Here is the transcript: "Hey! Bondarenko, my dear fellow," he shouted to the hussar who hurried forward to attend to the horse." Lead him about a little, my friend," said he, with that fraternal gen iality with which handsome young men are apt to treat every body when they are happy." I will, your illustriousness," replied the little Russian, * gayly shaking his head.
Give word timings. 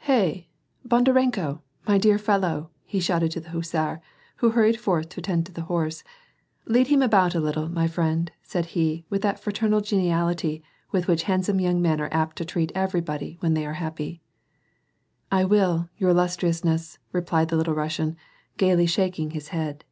"Hey! 0.00 0.48
Bondarenko, 0.86 1.62
my 1.86 1.96
dear 1.96 2.18
fellow," 2.18 2.68
he 2.84 3.00
shouted 3.00 3.30
to 3.30 3.40
the 3.40 3.48
hussar 3.48 4.02
who 4.36 4.50
hurried 4.50 4.78
forward 4.78 5.08
to 5.08 5.20
attend 5.20 5.46
to 5.46 5.52
the 5.52 5.62
horse." 5.62 6.04
Lead 6.66 6.88
him 6.88 7.00
about 7.00 7.34
a 7.34 7.40
little, 7.40 7.70
my 7.70 7.88
friend," 7.88 8.30
said 8.42 8.66
he, 8.76 9.06
with 9.08 9.22
that 9.22 9.40
fraternal 9.40 9.80
gen 9.80 10.00
iality 10.00 10.60
with 10.92 11.08
which 11.08 11.22
handsome 11.22 11.58
young 11.58 11.80
men 11.80 12.02
are 12.02 12.12
apt 12.12 12.36
to 12.36 12.44
treat 12.44 12.70
every 12.74 13.00
body 13.00 13.38
when 13.40 13.54
they 13.54 13.64
are 13.64 13.80
happy." 13.80 14.20
I 15.40 15.46
will, 15.46 15.88
your 15.96 16.10
illustriousness," 16.10 16.98
replied 17.12 17.48
the 17.48 17.56
little 17.56 17.72
Russian, 17.72 18.18
* 18.36 18.56
gayly 18.58 18.84
shaking 18.84 19.30
his 19.30 19.48
head. 19.48 19.84